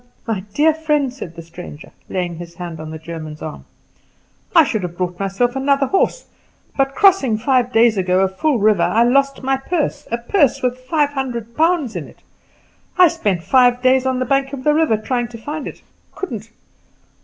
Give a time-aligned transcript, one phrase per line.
[0.25, 3.65] "My dear friend," said the stranger, laying his hand on the German's arm,
[4.55, 6.25] "I should have bought myself another horse,
[6.75, 10.79] but crossing, five days ago, a full river, I lost my purse a purse with
[10.79, 12.23] five hundred pounds in it.
[12.97, 15.83] I spent five days on the bank of the river trying to find it
[16.15, 16.49] couldn't.